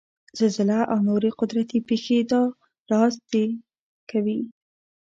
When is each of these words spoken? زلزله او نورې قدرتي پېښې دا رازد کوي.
زلزله 0.37 0.79
او 0.91 0.97
نورې 1.07 1.29
قدرتي 1.39 1.79
پېښې 1.89 2.17
دا 2.31 2.41
رازد 2.91 3.31
کوي. 4.09 4.39